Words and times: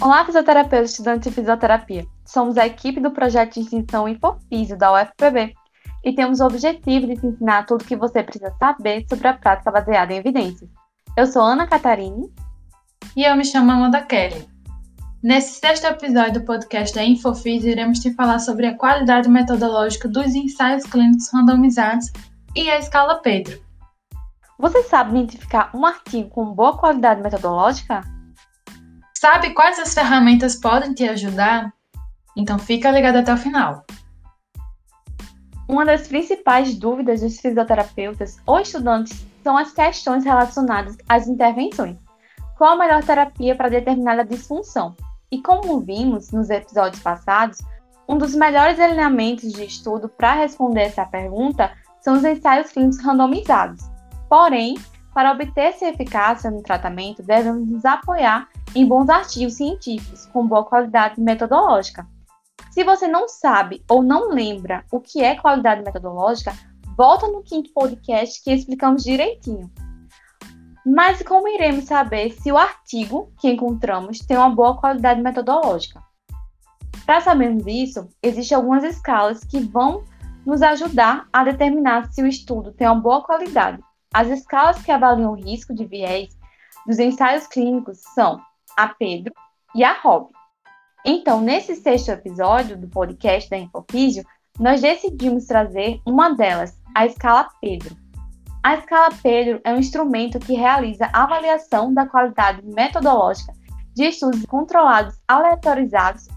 Olá, 0.00 0.24
fisioterapeutas 0.24 0.92
estudantes 0.92 1.28
de 1.28 1.34
fisioterapia. 1.34 2.06
Somos 2.24 2.56
a 2.56 2.66
equipe 2.66 3.00
do 3.00 3.10
projeto 3.10 3.52
de 3.52 3.60
extensão 3.60 4.08
Infofísio 4.08 4.78
da 4.78 4.94
UFPB 4.94 5.52
e 6.02 6.14
temos 6.14 6.40
o 6.40 6.46
objetivo 6.46 7.06
de 7.06 7.16
te 7.16 7.26
ensinar 7.26 7.66
tudo 7.66 7.82
o 7.82 7.84
que 7.84 7.94
você 7.94 8.22
precisa 8.22 8.50
saber 8.58 9.04
sobre 9.06 9.28
a 9.28 9.34
prática 9.34 9.70
baseada 9.70 10.14
em 10.14 10.16
evidências. 10.16 10.70
Eu 11.14 11.26
sou 11.26 11.42
Ana 11.42 11.66
Catarine. 11.66 12.32
E 13.14 13.24
eu 13.24 13.36
me 13.36 13.44
chamo 13.44 13.72
Amanda 13.72 14.00
Kelly. 14.00 14.48
Nesse 15.22 15.60
sexto 15.60 15.84
episódio 15.84 16.40
do 16.40 16.46
podcast 16.46 16.94
da 16.94 17.04
Infofísio, 17.04 17.68
iremos 17.68 17.98
te 17.98 18.14
falar 18.14 18.38
sobre 18.38 18.68
a 18.68 18.78
qualidade 18.78 19.28
metodológica 19.28 20.08
dos 20.08 20.34
ensaios 20.34 20.84
clínicos 20.84 21.30
randomizados 21.30 22.06
e 22.56 22.70
a 22.70 22.78
escala 22.78 23.16
Pedro. 23.16 23.60
Você 24.58 24.82
sabe 24.84 25.10
identificar 25.10 25.70
um 25.74 25.84
artigo 25.84 26.30
com 26.30 26.54
boa 26.54 26.78
qualidade 26.78 27.20
metodológica? 27.20 28.00
Sabe 29.20 29.50
quais 29.50 29.78
as 29.78 29.92
ferramentas 29.92 30.56
podem 30.56 30.94
te 30.94 31.06
ajudar? 31.06 31.70
Então 32.34 32.58
fica 32.58 32.90
ligado 32.90 33.16
até 33.16 33.34
o 33.34 33.36
final. 33.36 33.84
Uma 35.68 35.84
das 35.84 36.08
principais 36.08 36.74
dúvidas 36.74 37.20
dos 37.20 37.38
fisioterapeutas 37.38 38.38
ou 38.46 38.58
estudantes 38.58 39.22
são 39.44 39.58
as 39.58 39.72
questões 39.72 40.24
relacionadas 40.24 40.96
às 41.06 41.28
intervenções. 41.28 41.98
Qual 42.56 42.72
a 42.72 42.76
melhor 42.76 43.04
terapia 43.04 43.54
para 43.54 43.68
determinada 43.68 44.24
disfunção? 44.24 44.96
E 45.30 45.42
como 45.42 45.80
vimos 45.80 46.30
nos 46.30 46.48
episódios 46.48 47.02
passados, 47.02 47.58
um 48.08 48.16
dos 48.16 48.34
melhores 48.34 48.80
alinhamentos 48.80 49.52
de 49.52 49.64
estudo 49.66 50.08
para 50.08 50.32
responder 50.32 50.84
essa 50.84 51.04
pergunta 51.04 51.70
são 52.00 52.14
os 52.14 52.24
ensaios 52.24 52.70
clínicos 52.70 53.04
randomizados. 53.04 53.82
Porém, 54.30 54.78
para 55.12 55.32
obter 55.32 55.60
essa 55.60 55.88
eficácia 55.88 56.50
no 56.50 56.62
tratamento, 56.62 57.22
devemos 57.22 57.68
nos 57.68 57.84
apoiar 57.84 58.48
em 58.74 58.86
bons 58.86 59.08
artigos 59.08 59.54
científicos 59.54 60.26
com 60.26 60.46
boa 60.46 60.64
qualidade 60.64 61.20
metodológica. 61.20 62.06
Se 62.70 62.84
você 62.84 63.08
não 63.08 63.28
sabe 63.28 63.84
ou 63.90 64.02
não 64.02 64.30
lembra 64.30 64.84
o 64.92 65.00
que 65.00 65.22
é 65.22 65.34
qualidade 65.34 65.82
metodológica, 65.82 66.52
volta 66.96 67.26
no 67.26 67.42
quinto 67.42 67.72
podcast 67.72 68.42
que 68.42 68.52
explicamos 68.52 69.02
direitinho. 69.02 69.70
Mas 70.86 71.22
como 71.22 71.48
iremos 71.48 71.84
saber 71.84 72.32
se 72.32 72.50
o 72.50 72.56
artigo 72.56 73.32
que 73.38 73.50
encontramos 73.50 74.18
tem 74.20 74.36
uma 74.36 74.50
boa 74.50 74.76
qualidade 74.76 75.20
metodológica? 75.20 76.02
Para 77.04 77.20
sabermos 77.20 77.64
isso, 77.66 78.08
existem 78.22 78.56
algumas 78.56 78.84
escalas 78.84 79.42
que 79.44 79.58
vão 79.58 80.04
nos 80.46 80.62
ajudar 80.62 81.26
a 81.32 81.44
determinar 81.44 82.10
se 82.12 82.22
o 82.22 82.26
estudo 82.26 82.72
tem 82.72 82.86
uma 82.86 83.00
boa 83.00 83.22
qualidade. 83.22 83.82
As 84.14 84.28
escalas 84.28 84.80
que 84.82 84.90
avaliam 84.90 85.32
o 85.32 85.34
risco 85.34 85.74
de 85.74 85.84
viés 85.84 86.28
dos 86.86 86.98
ensaios 86.98 87.46
clínicos 87.46 87.98
são 88.14 88.40
a 88.80 88.88
Pedro 88.88 89.34
e 89.74 89.84
a 89.84 89.92
Rob. 89.92 90.30
Então, 91.04 91.42
nesse 91.42 91.76
sexto 91.76 92.08
episódio 92.08 92.78
do 92.78 92.88
podcast 92.88 93.50
da 93.50 93.58
Infofísio, 93.58 94.24
nós 94.58 94.80
decidimos 94.80 95.44
trazer 95.44 96.00
uma 96.06 96.34
delas, 96.34 96.78
a 96.94 97.04
escala 97.04 97.46
Pedro. 97.60 97.94
A 98.62 98.76
escala 98.76 99.10
Pedro 99.22 99.60
é 99.64 99.72
um 99.74 99.78
instrumento 99.78 100.38
que 100.38 100.54
realiza 100.54 101.10
avaliação 101.12 101.92
da 101.92 102.06
qualidade 102.06 102.62
metodológica 102.64 103.52
de 103.94 104.04
estudos 104.04 104.46
controlados 104.46 105.14
aleatorizados 105.28 106.28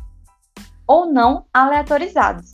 ou 0.86 1.06
não 1.06 1.46
aleatorizados. 1.54 2.52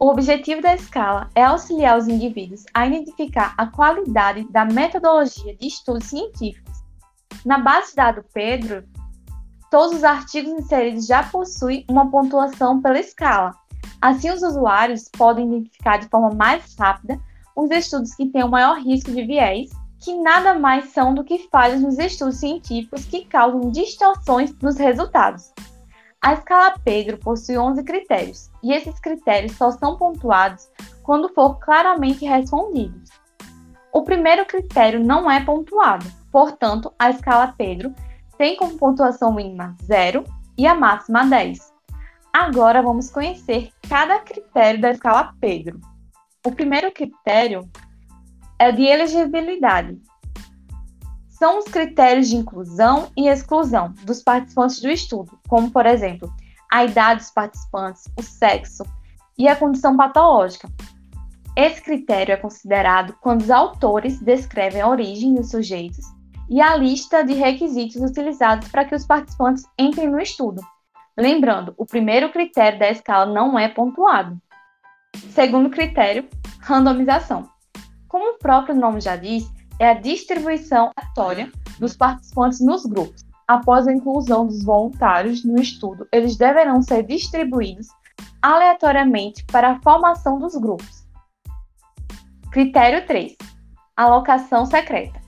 O 0.00 0.08
objetivo 0.08 0.60
da 0.60 0.74
escala 0.74 1.28
é 1.36 1.44
auxiliar 1.44 1.96
os 1.96 2.08
indivíduos 2.08 2.64
a 2.74 2.88
identificar 2.88 3.54
a 3.56 3.68
qualidade 3.68 4.44
da 4.50 4.64
metodologia 4.64 5.56
de 5.56 5.68
estudos 5.68 6.06
científicos. 6.06 6.83
Na 7.44 7.58
base 7.58 7.90
de 7.90 7.96
dados 7.96 8.24
Pedro, 8.32 8.84
todos 9.70 9.96
os 9.96 10.04
artigos 10.04 10.52
inseridos 10.52 11.06
já 11.06 11.22
possuem 11.24 11.84
uma 11.90 12.10
pontuação 12.10 12.80
pela 12.80 12.98
escala. 12.98 13.54
Assim, 14.00 14.30
os 14.30 14.42
usuários 14.42 15.10
podem 15.10 15.46
identificar 15.46 15.98
de 15.98 16.08
forma 16.08 16.30
mais 16.30 16.74
rápida 16.78 17.20
os 17.54 17.70
estudos 17.70 18.14
que 18.14 18.26
têm 18.26 18.44
o 18.44 18.48
maior 18.48 18.78
risco 18.78 19.10
de 19.12 19.24
viés, 19.24 19.70
que 20.00 20.14
nada 20.14 20.58
mais 20.58 20.90
são 20.90 21.14
do 21.14 21.22
que 21.22 21.48
falhas 21.50 21.80
nos 21.80 21.98
estudos 21.98 22.36
científicos 22.36 23.04
que 23.04 23.26
causam 23.26 23.70
distorções 23.70 24.54
nos 24.60 24.76
resultados. 24.76 25.52
A 26.22 26.32
escala 26.32 26.74
Pedro 26.82 27.18
possui 27.18 27.58
11 27.58 27.84
critérios, 27.84 28.50
e 28.62 28.72
esses 28.72 28.98
critérios 28.98 29.56
só 29.56 29.70
são 29.70 29.98
pontuados 29.98 30.68
quando 31.02 31.28
for 31.28 31.58
claramente 31.58 32.24
respondidos. 32.24 33.10
O 33.92 34.02
primeiro 34.02 34.46
critério 34.46 35.04
não 35.04 35.30
é 35.30 35.44
pontuado, 35.44 36.06
portanto, 36.34 36.92
a 36.98 37.10
escala 37.10 37.54
Pedro 37.56 37.94
tem 38.36 38.56
como 38.56 38.76
pontuação 38.76 39.32
mínima 39.32 39.76
0 39.84 40.24
e 40.58 40.66
a 40.66 40.74
máxima 40.74 41.24
10. 41.24 41.72
Agora 42.32 42.82
vamos 42.82 43.08
conhecer 43.08 43.70
cada 43.88 44.18
critério 44.18 44.80
da 44.80 44.90
escala 44.90 45.32
Pedro. 45.40 45.78
O 46.44 46.50
primeiro 46.50 46.90
critério 46.90 47.70
é 48.58 48.72
de 48.72 48.82
elegibilidade. 48.82 49.96
São 51.28 51.60
os 51.60 51.66
critérios 51.66 52.28
de 52.28 52.34
inclusão 52.34 53.12
e 53.16 53.28
exclusão 53.28 53.94
dos 54.02 54.20
participantes 54.20 54.80
do 54.80 54.90
estudo, 54.90 55.38
como, 55.48 55.70
por 55.70 55.86
exemplo, 55.86 56.28
a 56.68 56.84
idade 56.84 57.20
dos 57.20 57.30
participantes, 57.30 58.08
o 58.18 58.22
sexo 58.24 58.82
e 59.38 59.46
a 59.46 59.54
condição 59.54 59.96
patológica. 59.96 60.68
Esse 61.56 61.80
critério 61.80 62.32
é 62.32 62.36
considerado 62.36 63.14
quando 63.20 63.42
os 63.42 63.50
autores 63.52 64.18
descrevem 64.18 64.80
a 64.80 64.88
origem 64.88 65.32
dos 65.32 65.52
sujeitos 65.52 66.04
e 66.48 66.60
a 66.60 66.76
lista 66.76 67.24
de 67.24 67.34
requisitos 67.34 67.96
utilizados 67.96 68.68
para 68.68 68.84
que 68.84 68.94
os 68.94 69.06
participantes 69.06 69.64
entrem 69.78 70.10
no 70.10 70.20
estudo. 70.20 70.62
Lembrando, 71.16 71.74
o 71.76 71.86
primeiro 71.86 72.30
critério 72.30 72.78
da 72.78 72.90
escala 72.90 73.32
não 73.32 73.58
é 73.58 73.68
pontuado. 73.68 74.36
Segundo 75.30 75.70
critério, 75.70 76.28
randomização. 76.60 77.48
Como 78.08 78.32
o 78.32 78.38
próprio 78.38 78.74
nome 78.74 79.00
já 79.00 79.16
diz, 79.16 79.44
é 79.78 79.88
a 79.88 79.94
distribuição 79.94 80.90
aleatória 80.96 81.50
dos 81.78 81.96
participantes 81.96 82.60
nos 82.60 82.84
grupos. 82.84 83.24
Após 83.46 83.86
a 83.86 83.92
inclusão 83.92 84.46
dos 84.46 84.64
voluntários 84.64 85.44
no 85.44 85.60
estudo, 85.60 86.06
eles 86.10 86.36
deverão 86.36 86.80
ser 86.82 87.02
distribuídos 87.02 87.88
aleatoriamente 88.40 89.44
para 89.46 89.72
a 89.72 89.80
formação 89.80 90.38
dos 90.38 90.54
grupos. 90.56 91.04
Critério 92.50 93.06
3. 93.06 93.36
Alocação 93.96 94.64
secreta. 94.66 95.23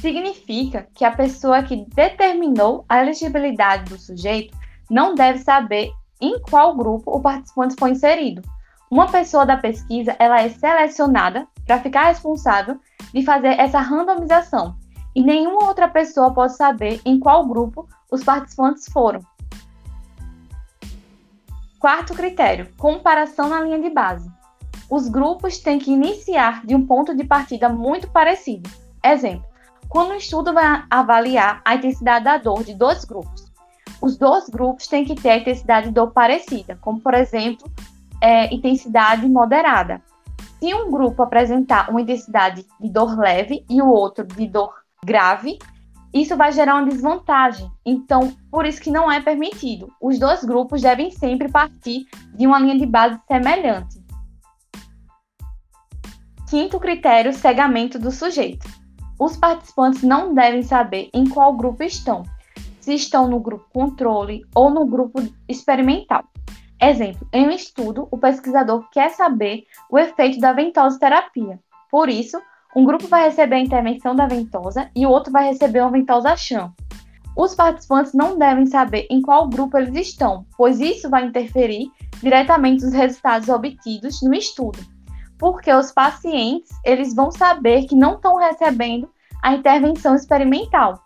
Significa 0.00 0.88
que 0.94 1.04
a 1.04 1.10
pessoa 1.10 1.62
que 1.62 1.84
determinou 1.94 2.84
a 2.88 3.02
elegibilidade 3.02 3.90
do 3.90 3.98
sujeito 3.98 4.56
não 4.88 5.14
deve 5.14 5.40
saber 5.40 5.90
em 6.20 6.40
qual 6.40 6.76
grupo 6.76 7.10
o 7.10 7.20
participante 7.20 7.74
foi 7.78 7.90
inserido, 7.90 8.42
uma 8.90 9.10
pessoa 9.10 9.44
da 9.44 9.56
pesquisa 9.56 10.16
ela 10.18 10.40
é 10.40 10.48
selecionada 10.48 11.46
para 11.66 11.80
ficar 11.80 12.06
responsável 12.06 12.80
de 13.12 13.22
fazer 13.22 13.58
essa 13.60 13.80
randomização 13.80 14.76
e 15.14 15.22
nenhuma 15.22 15.66
outra 15.66 15.88
pessoa 15.88 16.32
pode 16.32 16.56
saber 16.56 17.00
em 17.04 17.18
qual 17.18 17.46
grupo 17.46 17.86
os 18.10 18.24
participantes 18.24 18.86
foram. 18.90 19.20
Quarto 21.78 22.14
critério: 22.14 22.68
comparação 22.78 23.48
na 23.48 23.60
linha 23.60 23.80
de 23.80 23.90
base. 23.90 24.30
Os 24.90 25.08
grupos 25.08 25.58
têm 25.58 25.78
que 25.78 25.92
iniciar 25.92 26.64
de 26.64 26.74
um 26.74 26.86
ponto 26.86 27.14
de 27.14 27.24
partida 27.24 27.68
muito 27.68 28.10
parecido. 28.10 28.70
Exemplo: 29.04 29.47
quando 29.88 30.10
o 30.10 30.16
estudo 30.16 30.52
vai 30.52 30.84
avaliar 30.90 31.62
a 31.64 31.74
intensidade 31.74 32.24
da 32.24 32.36
dor 32.36 32.62
de 32.62 32.74
dois 32.74 33.04
grupos, 33.04 33.50
os 34.00 34.16
dois 34.16 34.48
grupos 34.48 34.86
têm 34.86 35.04
que 35.04 35.14
ter 35.14 35.30
a 35.30 35.36
intensidade 35.38 35.88
de 35.88 35.94
dor 35.94 36.12
parecida, 36.12 36.78
como 36.80 37.00
por 37.00 37.14
exemplo, 37.14 37.70
é, 38.20 38.52
intensidade 38.54 39.26
moderada. 39.28 40.02
Se 40.58 40.74
um 40.74 40.90
grupo 40.90 41.22
apresentar 41.22 41.88
uma 41.88 42.00
intensidade 42.00 42.66
de 42.80 42.90
dor 42.90 43.18
leve 43.18 43.64
e 43.68 43.80
o 43.80 43.88
outro 43.88 44.26
de 44.26 44.46
dor 44.46 44.74
grave, 45.04 45.58
isso 46.12 46.36
vai 46.36 46.52
gerar 46.52 46.74
uma 46.76 46.88
desvantagem. 46.88 47.70
Então, 47.84 48.34
por 48.50 48.66
isso 48.66 48.80
que 48.80 48.90
não 48.90 49.10
é 49.10 49.20
permitido. 49.20 49.92
Os 50.00 50.18
dois 50.18 50.42
grupos 50.42 50.82
devem 50.82 51.10
sempre 51.10 51.48
partir 51.48 52.06
de 52.34 52.46
uma 52.46 52.58
linha 52.58 52.78
de 52.78 52.86
base 52.86 53.18
semelhante. 53.26 54.02
Quinto 56.48 56.80
critério, 56.80 57.32
cegamento 57.32 57.98
do 57.98 58.10
sujeito. 58.10 58.66
Os 59.18 59.36
participantes 59.36 60.02
não 60.02 60.32
devem 60.32 60.62
saber 60.62 61.10
em 61.12 61.28
qual 61.28 61.56
grupo 61.56 61.82
estão, 61.82 62.22
se 62.80 62.94
estão 62.94 63.28
no 63.28 63.40
grupo 63.40 63.66
controle 63.72 64.44
ou 64.54 64.70
no 64.70 64.86
grupo 64.86 65.20
experimental. 65.48 66.24
Exemplo, 66.80 67.26
em 67.32 67.48
um 67.48 67.50
estudo, 67.50 68.06
o 68.10 68.16
pesquisador 68.16 68.88
quer 68.92 69.10
saber 69.10 69.64
o 69.90 69.98
efeito 69.98 70.38
da 70.38 70.52
ventosa 70.52 70.98
terapia. 70.98 71.58
Por 71.90 72.08
isso, 72.08 72.40
um 72.76 72.84
grupo 72.84 73.08
vai 73.08 73.24
receber 73.24 73.56
a 73.56 73.60
intervenção 73.60 74.14
da 74.14 74.26
ventosa 74.26 74.88
e 74.94 75.04
o 75.04 75.10
outro 75.10 75.32
vai 75.32 75.48
receber 75.48 75.80
uma 75.80 75.90
ventosa 75.90 76.36
chã. 76.36 76.72
Os 77.36 77.54
participantes 77.54 78.14
não 78.14 78.38
devem 78.38 78.66
saber 78.66 79.06
em 79.10 79.20
qual 79.20 79.48
grupo 79.48 79.76
eles 79.78 80.08
estão, 80.08 80.46
pois 80.56 80.78
isso 80.80 81.10
vai 81.10 81.26
interferir 81.26 81.90
diretamente 82.22 82.84
nos 82.84 82.92
resultados 82.92 83.48
obtidos 83.48 84.22
no 84.22 84.34
estudo. 84.34 84.78
Porque 85.38 85.72
os 85.72 85.92
pacientes, 85.92 86.70
eles 86.84 87.14
vão 87.14 87.30
saber 87.30 87.86
que 87.86 87.94
não 87.94 88.14
estão 88.14 88.36
recebendo 88.36 89.08
a 89.42 89.54
intervenção 89.54 90.14
experimental. 90.14 91.02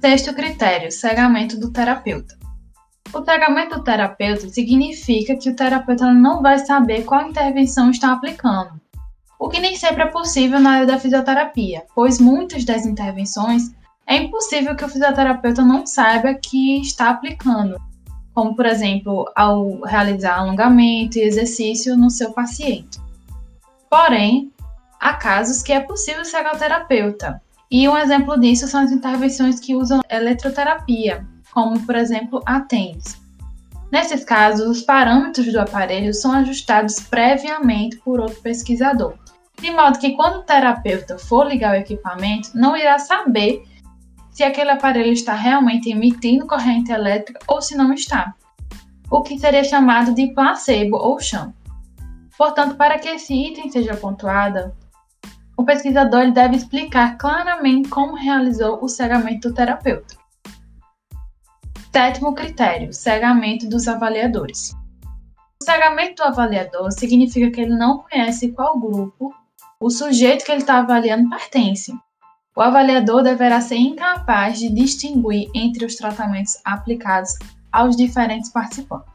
Sexto 0.00 0.34
critério: 0.34 0.92
cegamento 0.92 1.58
do 1.58 1.72
terapeuta. 1.72 2.36
O 3.12 3.24
cegamento 3.24 3.76
do 3.76 3.84
terapeuta 3.84 4.48
significa 4.48 5.36
que 5.36 5.48
o 5.48 5.56
terapeuta 5.56 6.12
não 6.12 6.42
vai 6.42 6.58
saber 6.58 7.04
qual 7.04 7.28
intervenção 7.28 7.90
está 7.90 8.12
aplicando, 8.12 8.80
o 9.38 9.48
que 9.48 9.60
nem 9.60 9.76
sempre 9.76 10.02
é 10.02 10.06
possível 10.06 10.58
na 10.58 10.72
área 10.72 10.86
da 10.86 10.98
fisioterapia, 10.98 11.84
pois 11.94 12.18
muitas 12.18 12.64
das 12.64 12.86
intervenções 12.86 13.70
é 14.06 14.16
impossível 14.16 14.74
que 14.74 14.84
o 14.84 14.88
fisioterapeuta 14.88 15.62
não 15.62 15.86
saiba 15.86 16.34
que 16.34 16.80
está 16.80 17.10
aplicando, 17.10 17.76
como 18.36 18.54
por 18.54 18.66
exemplo 18.66 19.24
ao 19.34 19.80
realizar 19.80 20.40
alongamento 20.40 21.16
e 21.16 21.22
exercício 21.22 21.96
no 21.96 22.10
seu 22.10 22.34
paciente. 22.34 23.00
Porém, 23.88 24.52
há 25.00 25.14
casos 25.14 25.62
que 25.62 25.72
é 25.72 25.80
possível 25.80 26.22
cegar 26.22 26.54
o 26.54 26.58
terapeuta, 26.58 27.40
e 27.70 27.88
um 27.88 27.96
exemplo 27.96 28.38
disso 28.38 28.68
são 28.68 28.82
as 28.82 28.92
intervenções 28.92 29.58
que 29.58 29.74
usam 29.74 30.02
eletroterapia, 30.10 31.26
como 31.50 31.80
por 31.86 31.96
exemplo 31.96 32.42
a 32.44 32.60
TENS. 32.60 33.18
Nesses 33.90 34.22
casos, 34.22 34.68
os 34.68 34.82
parâmetros 34.82 35.50
do 35.50 35.58
aparelho 35.58 36.12
são 36.12 36.32
ajustados 36.32 37.00
previamente 37.00 37.96
por 38.04 38.20
outro 38.20 38.42
pesquisador, 38.42 39.14
de 39.58 39.70
modo 39.70 39.98
que 39.98 40.12
quando 40.12 40.40
o 40.40 40.42
terapeuta 40.42 41.16
for 41.16 41.46
ligar 41.46 41.72
o 41.72 41.80
equipamento, 41.80 42.50
não 42.54 42.76
irá 42.76 42.98
saber 42.98 43.64
se 44.36 44.44
aquele 44.44 44.70
aparelho 44.70 45.14
está 45.14 45.32
realmente 45.32 45.88
emitindo 45.88 46.46
corrente 46.46 46.92
elétrica 46.92 47.40
ou 47.48 47.62
se 47.62 47.74
não 47.74 47.94
está, 47.94 48.34
o 49.10 49.22
que 49.22 49.38
seria 49.38 49.64
chamado 49.64 50.12
de 50.12 50.26
placebo 50.34 50.98
ou 50.98 51.18
chão. 51.18 51.54
Portanto, 52.36 52.76
para 52.76 52.98
que 52.98 53.08
esse 53.08 53.32
item 53.32 53.70
seja 53.70 53.96
pontuado, 53.96 54.76
o 55.56 55.64
pesquisador 55.64 56.30
deve 56.32 56.56
explicar 56.56 57.16
claramente 57.16 57.88
como 57.88 58.14
realizou 58.14 58.84
o 58.84 58.88
cegamento 58.90 59.48
do 59.48 59.54
terapeuta. 59.54 60.16
Sétimo 61.90 62.34
critério: 62.34 62.92
cegamento 62.92 63.66
dos 63.66 63.88
avaliadores. 63.88 64.76
O 65.62 65.64
cegamento 65.64 66.16
do 66.16 66.24
avaliador 66.24 66.92
significa 66.92 67.50
que 67.50 67.62
ele 67.62 67.74
não 67.74 68.00
conhece 68.00 68.52
qual 68.52 68.78
grupo 68.78 69.34
o 69.80 69.88
sujeito 69.88 70.44
que 70.44 70.52
ele 70.52 70.60
está 70.60 70.80
avaliando 70.80 71.30
pertence. 71.30 71.90
O 72.56 72.62
avaliador 72.62 73.22
deverá 73.22 73.60
ser 73.60 73.76
incapaz 73.76 74.58
de 74.58 74.70
distinguir 74.70 75.50
entre 75.54 75.84
os 75.84 75.94
tratamentos 75.94 76.56
aplicados 76.64 77.34
aos 77.70 77.94
diferentes 77.94 78.50
participantes. 78.50 79.12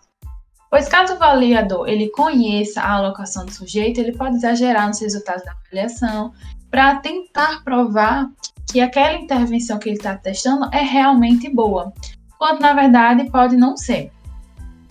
Pois 0.70 0.88
caso 0.88 1.14
o 1.14 1.16
avaliador 1.16 1.90
ele 1.90 2.12
conheça 2.12 2.82
a 2.82 2.94
alocação 2.94 3.44
do 3.44 3.52
sujeito, 3.52 4.00
ele 4.00 4.12
pode 4.12 4.36
exagerar 4.36 4.88
nos 4.88 5.02
resultados 5.02 5.44
da 5.44 5.54
avaliação 5.54 6.32
para 6.70 6.98
tentar 6.98 7.64
provar 7.64 8.30
que 8.72 8.80
aquela 8.80 9.20
intervenção 9.20 9.80
que 9.80 9.90
ele 9.90 9.98
está 9.98 10.16
testando 10.16 10.70
é 10.72 10.82
realmente 10.82 11.50
boa, 11.50 11.92
quando 12.38 12.62
na 12.62 12.74
verdade 12.74 13.30
pode 13.32 13.58
não 13.58 13.76
ser. 13.76 14.12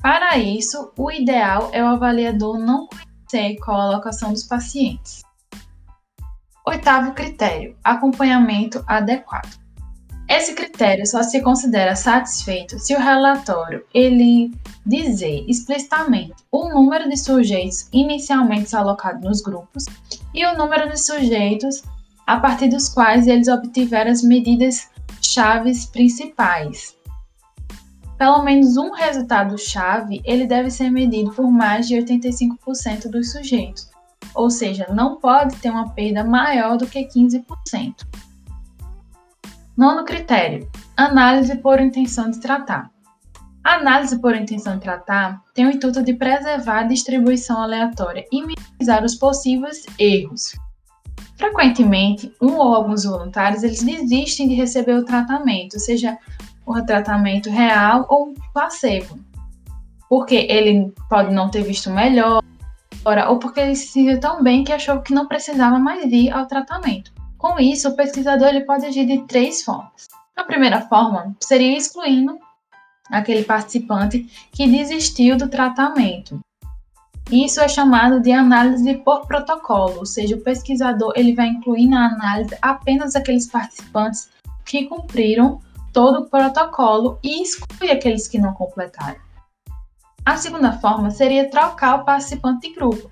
Para 0.03 0.37
isso, 0.37 0.93
o 0.99 1.11
ideal 1.11 1.71
é 1.73 1.83
o 1.85 1.87
avaliador 1.87 2.59
não 2.59 2.89
conhecer 2.89 3.57
qual 3.61 3.81
a 3.81 3.85
alocação 3.85 4.33
dos 4.33 4.43
pacientes. 4.43 5.23
Oitavo 6.71 7.15
critério: 7.15 7.75
acompanhamento 7.83 8.85
adequado. 8.87 9.59
Esse 10.29 10.55
critério 10.55 11.05
só 11.05 11.21
se 11.21 11.41
considera 11.41 11.97
satisfeito 11.97 12.79
se 12.79 12.95
o 12.95 13.01
relatório 13.01 13.85
ele 13.93 14.53
dizer 14.87 15.45
explicitamente 15.49 16.33
o 16.49 16.69
número 16.69 17.09
de 17.09 17.17
sujeitos 17.17 17.89
inicialmente 17.93 18.77
alocados 18.77 19.21
nos 19.21 19.43
grupos 19.43 19.87
e 20.33 20.47
o 20.47 20.57
número 20.57 20.89
de 20.89 20.97
sujeitos 20.97 21.83
a 22.25 22.39
partir 22.39 22.69
dos 22.69 22.89
quais 22.89 23.27
eles 23.27 23.49
obtiveram 23.49 24.13
as 24.13 24.23
medidas 24.23 24.89
chaves 25.21 25.87
principais, 25.87 26.97
pelo 28.17 28.45
menos 28.45 28.77
um 28.77 28.93
resultado-chave 28.93 30.23
ele 30.25 30.47
deve 30.47 30.71
ser 30.71 30.89
medido 30.89 31.33
por 31.33 31.51
mais 31.51 31.89
de 31.89 31.97
85% 31.97 33.11
dos 33.11 33.33
sujeitos, 33.33 33.91
ou 34.41 34.51
seja, 34.51 34.87
não 34.91 35.17
pode 35.17 35.57
ter 35.57 35.69
uma 35.69 35.91
perda 35.91 36.25
maior 36.25 36.79
do 36.79 36.87
que 36.87 37.07
15%. 37.07 37.45
Nono 39.77 40.05
critério: 40.05 40.67
análise 40.97 41.57
por 41.57 41.79
intenção 41.79 42.31
de 42.31 42.41
tratar. 42.41 42.91
A 43.63 43.75
análise 43.75 44.19
por 44.19 44.35
intenção 44.35 44.77
de 44.77 44.81
tratar 44.81 45.43
tem 45.55 45.67
o 45.67 45.71
intuito 45.71 46.03
de 46.03 46.15
preservar 46.15 46.81
a 46.81 46.85
distribuição 46.85 47.61
aleatória 47.61 48.25
e 48.33 48.41
minimizar 48.41 49.05
os 49.05 49.15
possíveis 49.15 49.85
erros. 49.99 50.55
Frequentemente, 51.37 52.35
um 52.41 52.55
ou 52.55 52.75
alguns 52.75 53.05
voluntários 53.05 53.63
eles 53.63 53.83
desistem 53.83 54.49
de 54.49 54.55
receber 54.55 54.95
o 54.95 55.05
tratamento, 55.05 55.79
seja 55.79 56.17
o 56.65 56.81
tratamento 56.83 57.51
real 57.51 58.07
ou 58.09 58.35
placebo. 58.55 59.19
Porque 60.09 60.47
ele 60.49 60.93
pode 61.11 61.33
não 61.33 61.51
ter 61.51 61.63
visto 61.63 61.91
melhor, 61.91 62.43
ou 63.05 63.39
porque 63.39 63.61
ele 63.61 63.75
se 63.75 63.89
sentiu 63.89 64.21
tão 64.21 64.43
bem 64.43 64.65
que 64.65 64.73
achou 64.73 65.01
que 65.01 65.15
não 65.15 65.27
precisava 65.27 65.79
mais 65.79 66.05
ir 66.13 66.31
ao 66.31 66.47
tratamento. 66.47 67.13
Com 67.39 67.59
isso, 67.59 67.89
o 67.89 67.97
pesquisador 67.97 68.49
ele 68.49 68.63
pode 68.63 68.85
agir 68.85 69.07
de 69.07 69.23
três 69.27 69.63
formas. 69.63 70.09
A 70.37 70.45
primeira 70.45 70.83
forma 70.83 71.35
seria 71.41 71.77
excluindo 71.77 72.39
aquele 73.11 73.45
participante 73.45 74.29
que 74.53 74.67
desistiu 74.67 75.37
do 75.37 75.49
tratamento. 75.49 76.41
Isso 77.31 77.61
é 77.61 77.69
chamado 77.69 78.21
de 78.21 78.33
análise 78.33 78.95
por 78.99 79.27
protocolo, 79.27 80.01
ou 80.01 80.07
seja, 80.07 80.35
o 80.35 80.41
pesquisador 80.41 81.13
ele 81.15 81.35
vai 81.35 81.47
incluir 81.47 81.87
na 81.87 82.09
análise 82.09 82.57
apenas 82.61 83.15
aqueles 83.15 83.47
participantes 83.47 84.29
que 84.65 84.87
cumpriram 84.87 85.61
todo 85.93 86.21
o 86.21 86.27
protocolo 86.27 87.19
e 87.23 87.43
exclui 87.43 87.91
aqueles 87.91 88.27
que 88.27 88.39
não 88.39 88.53
completaram. 88.53 89.30
A 90.25 90.37
segunda 90.37 90.73
forma 90.73 91.11
seria 91.11 91.51
trocar 91.51 92.01
o 92.01 92.05
participante 92.05 92.69
de 92.69 92.75
grupo. 92.75 93.11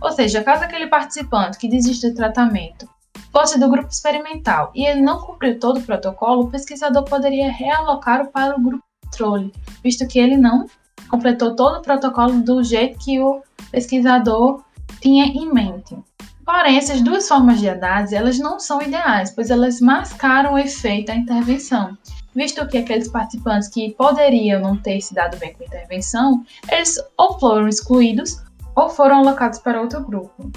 Ou 0.00 0.10
seja, 0.12 0.42
caso 0.42 0.64
aquele 0.64 0.86
participante 0.86 1.58
que 1.58 1.68
desiste 1.68 2.10
do 2.10 2.16
tratamento 2.16 2.88
fosse 3.32 3.58
do 3.58 3.70
grupo 3.70 3.88
experimental 3.88 4.70
e 4.74 4.84
ele 4.84 5.00
não 5.00 5.18
cumpriu 5.18 5.58
todo 5.58 5.78
o 5.78 5.82
protocolo, 5.82 6.42
o 6.42 6.50
pesquisador 6.50 7.04
poderia 7.04 7.50
realocá-lo 7.50 8.28
para 8.28 8.56
o 8.56 8.60
grupo 8.60 8.84
controle, 9.04 9.52
visto 9.82 10.06
que 10.06 10.18
ele 10.18 10.36
não 10.36 10.66
completou 11.08 11.54
todo 11.54 11.78
o 11.78 11.82
protocolo 11.82 12.40
do 12.42 12.62
jeito 12.62 12.98
que 12.98 13.20
o 13.20 13.42
pesquisador 13.70 14.62
tinha 15.00 15.26
em 15.26 15.52
mente. 15.52 15.96
Porém, 16.44 16.76
essas 16.76 17.00
duas 17.00 17.28
formas 17.28 17.60
de 17.60 17.68
análise 17.68 18.14
elas 18.14 18.38
não 18.38 18.58
são 18.58 18.82
ideais, 18.82 19.30
pois 19.30 19.50
elas 19.50 19.80
mascaram 19.80 20.54
o 20.54 20.58
efeito 20.58 21.06
da 21.06 21.16
intervenção, 21.16 21.96
visto 22.34 22.66
que 22.66 22.78
aqueles 22.78 23.08
participantes 23.08 23.68
que 23.68 23.94
poderiam 23.94 24.60
não 24.60 24.76
ter 24.76 25.00
se 25.00 25.14
dado 25.14 25.36
bem 25.38 25.52
com 25.54 25.62
a 25.62 25.66
intervenção, 25.66 26.44
eles 26.70 26.98
ou 27.16 27.38
foram 27.38 27.68
excluídos 27.68 28.42
ou 28.74 28.88
foram 28.88 29.18
alocados 29.18 29.58
para 29.58 29.80
outro 29.80 30.04
grupo. 30.04 30.50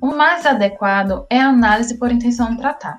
O 0.00 0.08
mais 0.08 0.46
adequado 0.46 1.26
é 1.28 1.40
a 1.40 1.48
análise 1.48 1.98
por 1.98 2.10
intenção 2.10 2.50
de 2.52 2.58
tratar. 2.58 2.98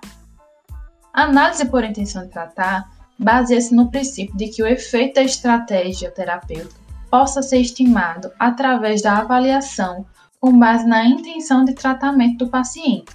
A 1.14 1.24
análise 1.24 1.66
por 1.66 1.84
intenção 1.84 2.24
de 2.24 2.30
tratar 2.30 2.90
baseia-se 3.18 3.74
no 3.74 3.90
princípio 3.90 4.36
de 4.38 4.48
que 4.50 4.62
o 4.62 4.68
efeito 4.68 5.16
da 5.16 5.24
estratégia 5.24 6.12
terapêutica 6.12 6.80
possa 7.10 7.42
ser 7.42 7.60
estimado 7.60 8.32
através 8.40 9.02
da 9.02 9.18
avaliação 9.18 10.06
com 10.40 10.58
base 10.58 10.86
na 10.86 11.06
intenção 11.06 11.66
de 11.66 11.74
tratamento 11.74 12.46
do 12.46 12.52
paciente, 12.52 13.12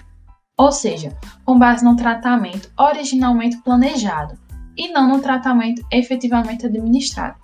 ou 0.58 0.70
seja, 0.70 1.16
com 1.44 1.58
base 1.58 1.84
no 1.84 1.96
tratamento 1.96 2.70
originalmente 2.76 3.56
planejado 3.58 4.38
e 4.76 4.88
não 4.92 5.08
no 5.08 5.20
tratamento 5.20 5.84
efetivamente 5.90 6.66
administrado. 6.66 7.36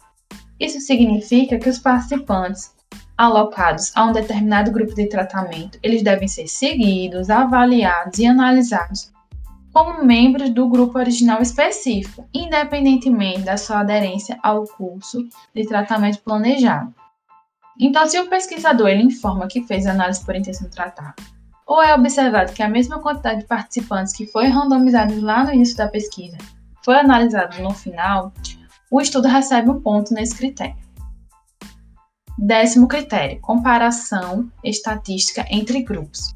Isso 0.58 0.80
significa 0.80 1.58
que 1.58 1.68
os 1.68 1.78
participantes 1.78 2.74
alocados 3.16 3.92
a 3.94 4.06
um 4.06 4.12
determinado 4.12 4.70
grupo 4.70 4.94
de 4.94 5.08
tratamento, 5.08 5.78
eles 5.82 6.02
devem 6.02 6.26
ser 6.26 6.48
seguidos, 6.48 7.28
avaliados 7.28 8.18
e 8.18 8.26
analisados 8.26 9.12
como 9.72 10.04
membros 10.04 10.50
do 10.50 10.68
grupo 10.68 10.98
original 10.98 11.40
específico, 11.40 12.26
independentemente 12.34 13.42
da 13.42 13.56
sua 13.56 13.80
aderência 13.80 14.38
ao 14.42 14.64
curso 14.64 15.28
de 15.54 15.66
tratamento 15.66 16.20
planejado. 16.22 16.92
Então, 17.78 18.06
se 18.06 18.18
o 18.18 18.28
pesquisador 18.28 18.88
ele 18.88 19.04
informa 19.04 19.46
que 19.46 19.62
fez 19.62 19.86
análise 19.86 20.24
por 20.24 20.34
intenção 20.34 20.68
de 20.68 20.74
tratar, 20.74 21.14
ou 21.66 21.80
é 21.80 21.94
observado 21.94 22.52
que 22.52 22.62
a 22.62 22.68
mesma 22.68 22.98
quantidade 22.98 23.40
de 23.40 23.46
participantes 23.46 24.12
que 24.12 24.26
foi 24.26 24.48
randomizada 24.48 25.14
lá 25.20 25.44
no 25.44 25.54
início 25.54 25.76
da 25.76 25.88
pesquisa 25.88 26.36
foi 26.90 26.98
analisada 26.98 27.56
no 27.62 27.70
final, 27.70 28.32
o 28.90 29.00
estudo 29.00 29.28
recebe 29.28 29.70
um 29.70 29.80
ponto 29.80 30.12
nesse 30.12 30.34
critério. 30.36 30.74
Décimo 32.36 32.88
critério: 32.88 33.40
comparação 33.40 34.50
estatística 34.64 35.46
entre 35.48 35.84
grupos. 35.84 36.34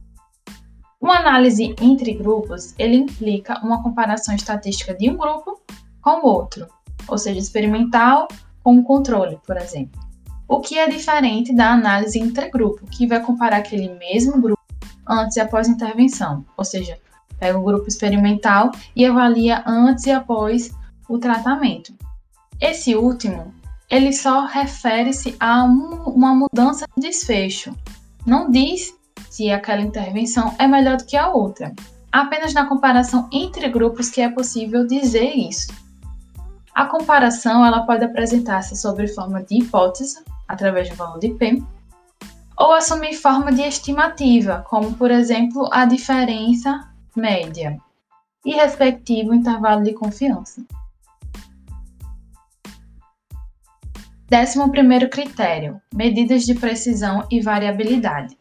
Uma 1.00 1.18
análise 1.18 1.74
entre 1.80 2.14
grupos 2.14 2.72
ele 2.78 2.94
implica 2.94 3.58
uma 3.64 3.82
comparação 3.82 4.32
estatística 4.32 4.94
de 4.94 5.10
um 5.10 5.16
grupo 5.16 5.60
com 6.00 6.24
o 6.24 6.26
outro, 6.26 6.68
ou 7.08 7.18
seja, 7.18 7.40
experimental 7.40 8.28
com 8.62 8.78
o 8.78 8.84
controle, 8.84 9.40
por 9.44 9.56
exemplo 9.56 10.00
o 10.46 10.60
que 10.60 10.78
é 10.78 10.86
diferente 10.86 11.54
da 11.54 11.72
análise 11.72 12.18
intergrupo, 12.18 12.86
que 12.86 13.06
vai 13.06 13.18
comparar 13.18 13.56
aquele 13.56 13.88
mesmo 13.98 14.40
grupo 14.40 14.62
antes 15.08 15.36
e 15.36 15.40
após 15.40 15.66
a 15.66 15.72
intervenção, 15.72 16.44
ou 16.54 16.64
seja, 16.64 16.98
pega 17.38 17.58
o 17.58 17.64
grupo 17.64 17.88
experimental 17.88 18.70
e 18.94 19.04
avalia 19.04 19.62
antes 19.66 20.06
e 20.06 20.10
após 20.10 20.70
o 21.08 21.18
tratamento. 21.18 21.94
Esse 22.60 22.94
último, 22.94 23.52
ele 23.90 24.12
só 24.12 24.46
refere-se 24.46 25.36
a 25.38 25.64
um, 25.64 26.02
uma 26.04 26.34
mudança 26.34 26.86
de 26.96 27.08
desfecho. 27.08 27.74
Não 28.26 28.50
diz 28.50 28.94
se 29.28 29.50
aquela 29.50 29.82
intervenção 29.82 30.54
é 30.58 30.66
melhor 30.66 30.96
do 30.96 31.04
que 31.04 31.16
a 31.16 31.28
outra. 31.28 31.72
Apenas 32.10 32.54
na 32.54 32.66
comparação 32.66 33.28
entre 33.32 33.68
grupos 33.68 34.08
que 34.08 34.20
é 34.20 34.28
possível 34.28 34.86
dizer 34.86 35.34
isso. 35.34 35.72
A 36.74 36.86
comparação 36.86 37.64
ela 37.64 37.84
pode 37.86 38.04
apresentar-se 38.04 38.76
sob 38.76 39.06
forma 39.08 39.42
de 39.42 39.58
hipótese, 39.58 40.22
através 40.48 40.88
do 40.88 40.96
valor 40.96 41.18
de 41.18 41.30
P, 41.30 41.62
ou 42.56 42.72
assumir 42.72 43.14
forma 43.14 43.52
de 43.52 43.62
estimativa, 43.62 44.64
como 44.68 44.94
por 44.94 45.10
exemplo 45.10 45.68
a 45.72 45.84
diferença 45.84 46.88
média 47.16 47.78
e 48.44 48.54
respectivo 48.54 49.34
intervalo 49.34 49.82
de 49.82 49.92
confiança. 49.92 50.64
Décimo 54.28 54.70
primeiro 54.70 55.08
critério: 55.08 55.80
medidas 55.92 56.44
de 56.44 56.54
precisão 56.54 57.26
e 57.30 57.40
variabilidade. 57.40 58.36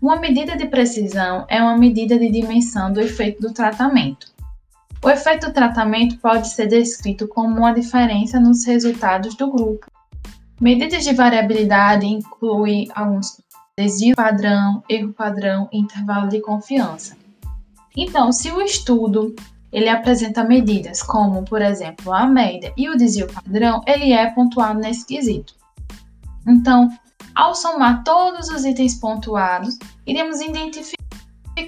Uma 0.00 0.16
medida 0.16 0.56
de 0.56 0.66
precisão 0.66 1.44
é 1.48 1.60
uma 1.60 1.76
medida 1.76 2.18
de 2.18 2.30
dimensão 2.30 2.92
do 2.92 3.00
efeito 3.00 3.40
do 3.40 3.52
tratamento. 3.52 4.32
O 5.02 5.10
efeito 5.10 5.48
do 5.48 5.52
tratamento 5.52 6.18
pode 6.18 6.48
ser 6.48 6.68
descrito 6.68 7.26
como 7.28 7.58
uma 7.58 7.72
diferença 7.72 8.38
nos 8.38 8.64
resultados 8.64 9.36
do 9.36 9.50
grupo. 9.50 9.86
Medidas 10.60 11.04
de 11.04 11.12
variabilidade 11.12 12.06
incluem 12.06 12.88
alguns 12.94 13.40
desvio 13.76 14.16
padrão, 14.16 14.82
erro 14.88 15.12
padrão 15.12 15.68
e 15.72 15.78
intervalo 15.78 16.28
de 16.28 16.40
confiança. 16.40 17.16
Então, 18.00 18.30
se 18.30 18.48
o 18.52 18.62
estudo 18.62 19.34
ele 19.72 19.88
apresenta 19.88 20.44
medidas 20.44 21.02
como, 21.02 21.44
por 21.44 21.60
exemplo, 21.60 22.14
a 22.14 22.28
média 22.28 22.72
e 22.76 22.88
o 22.88 22.96
desvio 22.96 23.26
padrão, 23.26 23.82
ele 23.88 24.12
é 24.12 24.30
pontuado 24.30 24.78
nesse 24.78 25.04
quesito. 25.04 25.52
Então, 26.46 26.88
ao 27.34 27.56
somar 27.56 28.04
todos 28.04 28.48
os 28.50 28.64
itens 28.64 28.94
pontuados, 28.94 29.76
iremos 30.06 30.40
identificar 30.40 30.96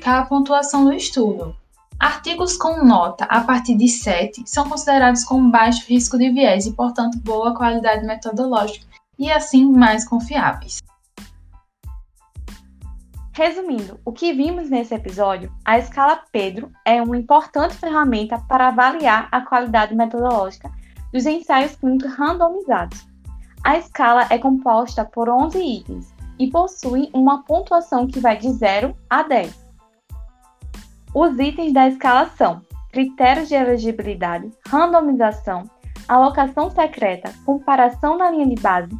a 0.04 0.24
pontuação 0.24 0.84
do 0.84 0.92
estudo. 0.92 1.54
Artigos 1.98 2.56
com 2.56 2.84
nota 2.84 3.24
a 3.24 3.40
partir 3.40 3.76
de 3.76 3.88
7 3.88 4.44
são 4.46 4.68
considerados 4.68 5.24
com 5.24 5.50
baixo 5.50 5.84
risco 5.88 6.16
de 6.16 6.30
viés 6.30 6.64
e, 6.64 6.72
portanto, 6.72 7.18
boa 7.18 7.54
qualidade 7.56 8.06
metodológica 8.06 8.86
e, 9.18 9.30
assim, 9.30 9.66
mais 9.66 10.08
confiáveis. 10.08 10.78
Resumindo, 13.32 14.00
o 14.04 14.12
que 14.12 14.32
vimos 14.32 14.68
nesse 14.68 14.92
episódio, 14.92 15.52
a 15.64 15.78
escala 15.78 16.20
Pedro 16.32 16.70
é 16.84 17.00
uma 17.00 17.16
importante 17.16 17.74
ferramenta 17.76 18.38
para 18.48 18.68
avaliar 18.68 19.28
a 19.30 19.40
qualidade 19.40 19.94
metodológica 19.94 20.70
dos 21.12 21.26
ensaios 21.26 21.76
clínicos 21.76 22.12
randomizados. 22.14 23.06
A 23.62 23.78
escala 23.78 24.26
é 24.30 24.38
composta 24.38 25.04
por 25.04 25.28
11 25.28 25.62
itens 25.62 26.12
e 26.40 26.50
possui 26.50 27.08
uma 27.14 27.44
pontuação 27.44 28.06
que 28.06 28.18
vai 28.18 28.36
de 28.36 28.50
0 28.50 28.96
a 29.08 29.22
10. 29.22 29.66
Os 31.14 31.38
itens 31.38 31.72
da 31.72 31.86
escala 31.88 32.28
são 32.36 32.62
critérios 32.90 33.48
de 33.48 33.54
elegibilidade, 33.54 34.50
randomização, 34.66 35.64
alocação 36.08 36.68
secreta, 36.70 37.32
comparação 37.44 38.18
na 38.18 38.30
linha 38.30 38.46
de 38.46 38.60
base, 38.60 38.90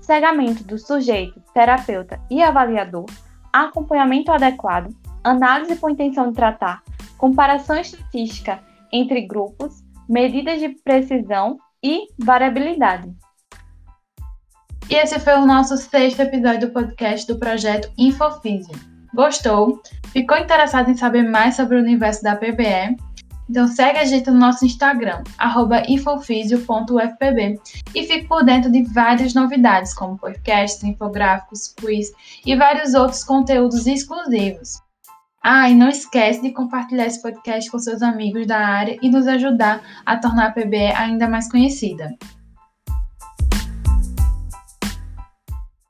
cegamento 0.00 0.62
do 0.62 0.78
sujeito, 0.78 1.40
terapeuta 1.52 2.20
e 2.30 2.42
avaliador, 2.42 3.06
acompanhamento 3.52 4.32
adequado, 4.32 4.94
análise 5.22 5.76
com 5.76 5.90
intenção 5.90 6.28
de 6.28 6.34
tratar, 6.34 6.82
comparação 7.18 7.76
estatística 7.76 8.60
entre 8.92 9.22
grupos, 9.22 9.82
medidas 10.08 10.58
de 10.58 10.70
precisão 10.82 11.58
e 11.82 12.06
variabilidade. 12.18 13.10
E 14.88 14.94
esse 14.94 15.20
foi 15.20 15.34
o 15.34 15.46
nosso 15.46 15.76
sexto 15.76 16.20
episódio 16.20 16.68
do 16.68 16.72
podcast 16.72 17.26
do 17.26 17.38
projeto 17.38 17.92
Infofísio. 17.96 18.74
Gostou? 19.14 19.80
Ficou 20.12 20.36
interessado 20.36 20.90
em 20.90 20.96
saber 20.96 21.22
mais 21.22 21.54
sobre 21.54 21.76
o 21.76 21.80
universo 21.80 22.22
da 22.22 22.34
PBE? 22.34 22.96
Então 23.50 23.66
segue 23.66 23.98
a 23.98 24.04
gente 24.04 24.30
no 24.30 24.38
nosso 24.38 24.64
Instagram, 24.64 25.24
infofisio.ufpb 25.88 27.60
e 27.92 28.06
fique 28.06 28.28
por 28.28 28.44
dentro 28.44 28.70
de 28.70 28.84
várias 28.84 29.34
novidades, 29.34 29.92
como 29.92 30.16
podcasts, 30.16 30.84
infográficos, 30.84 31.74
quiz 31.76 32.12
e 32.46 32.54
vários 32.54 32.94
outros 32.94 33.24
conteúdos 33.24 33.88
exclusivos. 33.88 34.80
Ah, 35.42 35.68
e 35.68 35.74
não 35.74 35.88
esquece 35.88 36.40
de 36.42 36.52
compartilhar 36.52 37.06
esse 37.06 37.20
podcast 37.20 37.68
com 37.68 37.78
seus 37.80 38.02
amigos 38.02 38.46
da 38.46 38.58
área 38.58 38.96
e 39.02 39.10
nos 39.10 39.26
ajudar 39.26 39.82
a 40.06 40.16
tornar 40.16 40.46
a 40.46 40.52
PBE 40.52 40.92
ainda 40.94 41.28
mais 41.28 41.50
conhecida. 41.50 42.16